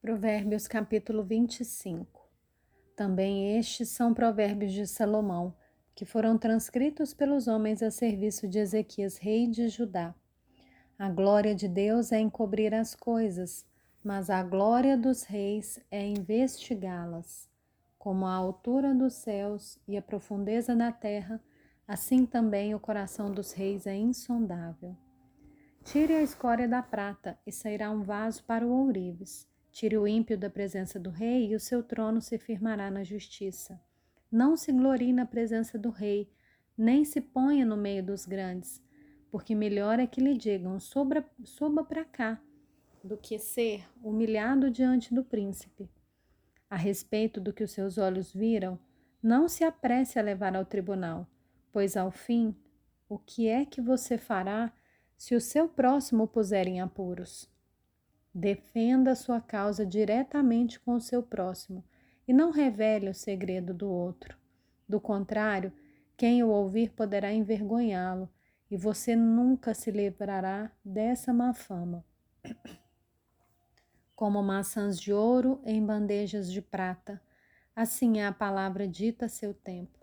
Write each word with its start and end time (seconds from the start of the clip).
Provérbios 0.00 0.68
capítulo 0.68 1.24
25 1.24 2.30
Também 2.94 3.58
estes 3.58 3.88
são 3.88 4.14
provérbios 4.14 4.72
de 4.72 4.86
Salomão, 4.86 5.52
que 5.92 6.04
foram 6.04 6.38
transcritos 6.38 7.12
pelos 7.12 7.48
homens 7.48 7.82
a 7.82 7.90
serviço 7.90 8.46
de 8.46 8.60
Ezequias, 8.60 9.18
rei 9.18 9.48
de 9.48 9.68
Judá. 9.68 10.14
A 10.96 11.10
glória 11.10 11.52
de 11.52 11.66
Deus 11.66 12.12
é 12.12 12.20
encobrir 12.20 12.72
as 12.72 12.94
coisas, 12.94 13.66
mas 14.02 14.30
a 14.30 14.40
glória 14.40 14.96
dos 14.96 15.24
reis 15.24 15.80
é 15.90 16.06
investigá-las. 16.06 17.50
Como 17.98 18.24
a 18.24 18.34
altura 18.34 18.94
dos 18.94 19.14
céus 19.14 19.80
e 19.88 19.96
a 19.96 20.00
profundeza 20.00 20.76
da 20.76 20.92
terra, 20.92 21.42
assim 21.88 22.24
também 22.24 22.72
o 22.72 22.78
coração 22.78 23.32
dos 23.32 23.52
reis 23.52 23.84
é 23.84 23.96
insondável. 23.96 24.96
Tire 25.82 26.14
a 26.14 26.22
escória 26.22 26.68
da 26.68 26.82
prata 26.82 27.36
e 27.44 27.50
sairá 27.50 27.90
um 27.90 28.04
vaso 28.04 28.44
para 28.44 28.64
o 28.64 28.70
ourives. 28.70 29.48
Tire 29.78 29.96
o 29.96 30.08
ímpio 30.08 30.36
da 30.36 30.50
presença 30.50 30.98
do 30.98 31.08
rei 31.08 31.52
e 31.52 31.54
o 31.54 31.60
seu 31.60 31.84
trono 31.84 32.20
se 32.20 32.36
firmará 32.36 32.90
na 32.90 33.04
justiça. 33.04 33.80
Não 34.28 34.56
se 34.56 34.72
glorie 34.72 35.12
na 35.12 35.24
presença 35.24 35.78
do 35.78 35.88
rei, 35.88 36.28
nem 36.76 37.04
se 37.04 37.20
ponha 37.20 37.64
no 37.64 37.76
meio 37.76 38.02
dos 38.02 38.26
grandes, 38.26 38.82
porque 39.30 39.54
melhor 39.54 40.00
é 40.00 40.06
que 40.08 40.20
lhe 40.20 40.36
digam: 40.36 40.80
suba 40.80 41.84
para 41.88 42.04
cá, 42.04 42.42
do 43.04 43.16
que 43.16 43.38
ser 43.38 43.88
humilhado 44.02 44.68
diante 44.68 45.14
do 45.14 45.22
príncipe. 45.22 45.88
A 46.68 46.74
respeito 46.74 47.40
do 47.40 47.52
que 47.52 47.62
os 47.62 47.70
seus 47.70 47.98
olhos 47.98 48.32
viram, 48.32 48.80
não 49.22 49.48
se 49.48 49.62
apresse 49.62 50.18
a 50.18 50.22
levar 50.22 50.56
ao 50.56 50.64
tribunal, 50.64 51.24
pois 51.70 51.96
ao 51.96 52.10
fim, 52.10 52.52
o 53.08 53.16
que 53.16 53.46
é 53.46 53.64
que 53.64 53.80
você 53.80 54.18
fará 54.18 54.72
se 55.16 55.36
o 55.36 55.40
seu 55.40 55.68
próximo 55.68 56.26
puser 56.26 56.66
em 56.66 56.80
apuros? 56.80 57.48
Defenda 58.34 59.14
sua 59.14 59.40
causa 59.40 59.84
diretamente 59.84 60.78
com 60.78 60.94
o 60.94 61.00
seu 61.00 61.22
próximo 61.22 61.84
e 62.26 62.32
não 62.32 62.50
revele 62.50 63.08
o 63.08 63.14
segredo 63.14 63.72
do 63.72 63.88
outro. 63.88 64.36
Do 64.88 65.00
contrário, 65.00 65.72
quem 66.16 66.42
o 66.42 66.48
ouvir 66.48 66.90
poderá 66.90 67.32
envergonhá-lo 67.32 68.28
e 68.70 68.76
você 68.76 69.16
nunca 69.16 69.72
se 69.72 69.90
livrará 69.90 70.70
dessa 70.84 71.32
má 71.32 71.54
fama. 71.54 72.04
Como 74.14 74.42
maçãs 74.42 75.00
de 75.00 75.12
ouro 75.12 75.60
em 75.64 75.84
bandejas 75.84 76.50
de 76.50 76.60
prata, 76.60 77.22
assim 77.74 78.18
é 78.18 78.26
a 78.26 78.32
palavra 78.32 78.86
dita 78.86 79.26
a 79.26 79.28
seu 79.28 79.54
tempo. 79.54 79.98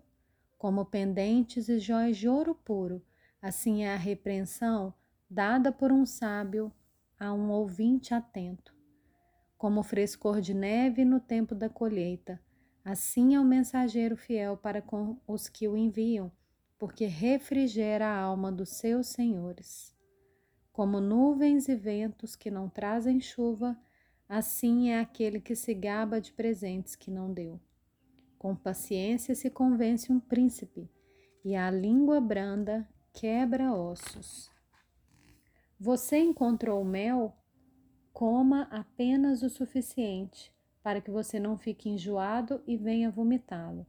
Como 0.58 0.86
pendentes 0.86 1.68
e 1.68 1.78
jóias 1.78 2.16
de 2.16 2.28
ouro 2.28 2.54
puro, 2.54 3.04
assim 3.40 3.84
é 3.84 3.92
a 3.92 3.96
repreensão 3.96 4.92
dada 5.28 5.70
por 5.70 5.92
um 5.92 6.06
sábio 6.06 6.72
a 7.18 7.32
um 7.32 7.50
ouvinte 7.50 8.12
atento. 8.12 8.74
Como 9.56 9.82
frescor 9.82 10.40
de 10.40 10.52
neve 10.52 11.04
no 11.04 11.18
tempo 11.18 11.54
da 11.54 11.68
colheita, 11.68 12.40
assim 12.84 13.34
é 13.34 13.40
o 13.40 13.44
mensageiro 13.44 14.16
fiel 14.16 14.56
para 14.56 14.82
com 14.82 15.18
os 15.26 15.48
que 15.48 15.66
o 15.66 15.76
enviam, 15.76 16.30
porque 16.78 17.06
refrigera 17.06 18.06
a 18.06 18.20
alma 18.20 18.52
dos 18.52 18.70
seus 18.70 19.08
senhores. 19.08 19.96
Como 20.72 21.00
nuvens 21.00 21.68
e 21.68 21.74
ventos 21.74 22.36
que 22.36 22.50
não 22.50 22.68
trazem 22.68 23.18
chuva, 23.18 23.78
assim 24.28 24.90
é 24.90 25.00
aquele 25.00 25.40
que 25.40 25.56
se 25.56 25.72
gaba 25.72 26.20
de 26.20 26.32
presentes 26.32 26.94
que 26.94 27.10
não 27.10 27.32
deu. 27.32 27.58
Com 28.38 28.54
paciência 28.54 29.34
se 29.34 29.48
convence 29.48 30.12
um 30.12 30.20
príncipe, 30.20 30.90
e 31.42 31.56
a 31.56 31.70
língua 31.70 32.20
branda 32.20 32.86
quebra 33.12 33.72
ossos. 33.72 34.54
Você 35.78 36.18
encontrou 36.18 36.82
mel? 36.82 37.36
Coma 38.10 38.62
apenas 38.70 39.42
o 39.42 39.50
suficiente 39.50 40.50
para 40.82 41.02
que 41.02 41.10
você 41.10 41.38
não 41.38 41.58
fique 41.58 41.90
enjoado 41.90 42.62
e 42.66 42.78
venha 42.78 43.10
vomitá-lo. 43.10 43.86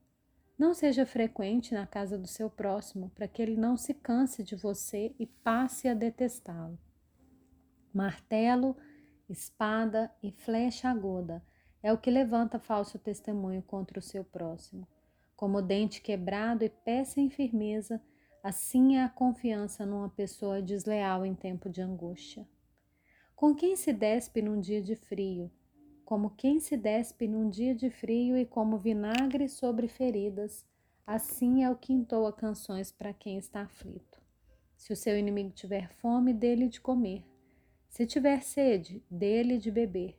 Não 0.57 0.73
seja 0.73 1.05
frequente 1.05 1.73
na 1.73 1.87
casa 1.87 2.17
do 2.17 2.27
seu 2.27 2.49
próximo 2.49 3.09
para 3.15 3.27
que 3.27 3.41
ele 3.41 3.55
não 3.55 3.77
se 3.77 3.93
canse 3.93 4.43
de 4.43 4.53
você 4.53 5.15
e 5.17 5.25
passe 5.25 5.87
a 5.87 5.93
detestá-lo. 5.93 6.77
Martelo, 7.93 8.75
espada 9.29 10.11
e 10.21 10.29
flecha 10.31 10.89
aguda 10.89 11.41
é 11.81 11.93
o 11.93 11.97
que 11.97 12.11
levanta 12.11 12.59
falso 12.59 12.99
testemunho 12.99 13.61
contra 13.61 13.99
o 13.99 14.01
seu 14.01 14.25
próximo. 14.25 14.85
Como 15.37 15.61
dente 15.61 16.01
quebrado 16.01 16.65
e 16.65 16.69
pé 16.69 17.05
sem 17.05 17.29
firmeza, 17.29 18.01
Assim 18.47 18.95
é 18.95 19.03
a 19.03 19.09
confiança 19.09 19.85
numa 19.85 20.07
pessoa 20.07 20.61
desleal 20.61 21.25
em 21.25 21.35
tempo 21.35 21.69
de 21.69 21.81
angústia. 21.81 22.47
Com 23.35 23.53
quem 23.53 23.75
se 23.75 23.91
despe 23.91 24.41
num 24.41 24.61
dia 24.61 24.81
de 24.81 24.95
frio, 24.95 25.51
como 26.05 26.29
quem 26.29 26.57
se 26.61 26.77
despe 26.77 27.27
num 27.27 27.49
dia 27.49 27.75
de 27.75 27.89
frio 27.89 28.37
e 28.37 28.45
como 28.45 28.77
vinagre 28.77 29.49
sobre 29.49 29.89
feridas, 29.89 30.65
assim 31.05 31.65
é 31.65 31.69
o 31.69 31.75
que 31.75 31.91
entoa 31.91 32.31
canções 32.31 32.89
para 32.89 33.11
quem 33.11 33.37
está 33.37 33.63
aflito. 33.63 34.21
Se 34.77 34.93
o 34.93 34.95
seu 34.95 35.17
inimigo 35.17 35.49
tiver 35.49 35.89
fome, 35.95 36.33
dele 36.33 36.69
de 36.69 36.79
comer. 36.79 37.25
Se 37.89 38.05
tiver 38.05 38.41
sede, 38.43 39.03
dele 39.11 39.57
de 39.57 39.69
beber, 39.69 40.17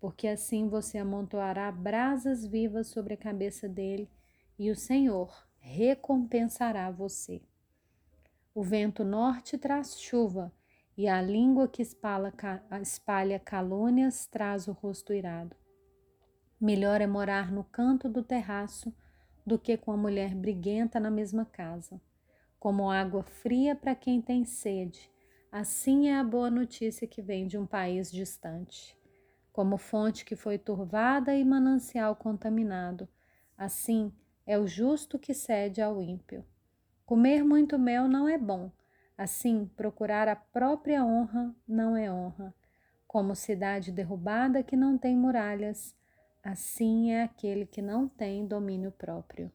porque 0.00 0.26
assim 0.26 0.68
você 0.68 0.98
amontoará 0.98 1.70
brasas 1.70 2.44
vivas 2.44 2.88
sobre 2.88 3.14
a 3.14 3.16
cabeça 3.16 3.68
dele, 3.68 4.10
e 4.58 4.68
o 4.68 4.74
Senhor 4.74 5.46
recompensará 5.60 6.90
você. 6.90 7.40
O 8.58 8.62
vento 8.64 9.04
norte 9.04 9.56
traz 9.56 10.00
chuva, 10.00 10.52
e 10.96 11.06
a 11.06 11.22
língua 11.22 11.68
que 11.68 11.80
espalha, 11.80 13.38
calúnias 13.38 14.26
traz 14.26 14.66
o 14.66 14.72
rosto 14.72 15.12
irado. 15.12 15.54
Melhor 16.60 17.00
é 17.00 17.06
morar 17.06 17.52
no 17.52 17.62
canto 17.62 18.08
do 18.08 18.20
terraço 18.20 18.92
do 19.46 19.60
que 19.60 19.76
com 19.76 19.92
a 19.92 19.96
mulher 19.96 20.34
briguenta 20.34 20.98
na 20.98 21.08
mesma 21.08 21.44
casa. 21.44 22.00
Como 22.58 22.90
água 22.90 23.22
fria 23.22 23.76
para 23.76 23.94
quem 23.94 24.20
tem 24.20 24.44
sede, 24.44 25.08
assim 25.52 26.08
é 26.08 26.18
a 26.18 26.24
boa 26.24 26.50
notícia 26.50 27.06
que 27.06 27.22
vem 27.22 27.46
de 27.46 27.56
um 27.56 27.64
país 27.64 28.10
distante. 28.10 28.98
Como 29.52 29.78
fonte 29.78 30.24
que 30.24 30.34
foi 30.34 30.58
turvada 30.58 31.32
e 31.32 31.44
manancial 31.44 32.16
contaminado, 32.16 33.08
assim 33.56 34.12
é 34.44 34.58
o 34.58 34.66
justo 34.66 35.16
que 35.16 35.32
cede 35.32 35.80
ao 35.80 36.02
ímpio. 36.02 36.44
Comer 37.08 37.42
muito 37.42 37.78
mel 37.78 38.06
não 38.06 38.28
é 38.28 38.36
bom, 38.36 38.70
assim, 39.16 39.64
procurar 39.74 40.28
a 40.28 40.36
própria 40.36 41.02
honra 41.02 41.56
não 41.66 41.96
é 41.96 42.12
honra. 42.12 42.54
Como 43.06 43.34
cidade 43.34 43.90
derrubada 43.90 44.62
que 44.62 44.76
não 44.76 44.98
tem 44.98 45.16
muralhas, 45.16 45.96
assim 46.44 47.10
é 47.12 47.22
aquele 47.22 47.64
que 47.64 47.80
não 47.80 48.06
tem 48.06 48.46
domínio 48.46 48.92
próprio. 48.92 49.50